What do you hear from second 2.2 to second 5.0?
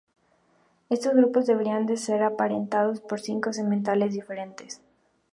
apareados por cinco sementales diferentes.